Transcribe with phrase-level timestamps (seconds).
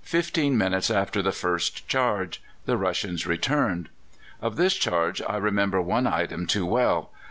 [0.00, 3.90] Fifteen minutes after the first charge the Russians returned.
[4.40, 7.12] Of this charge I remember one item too well.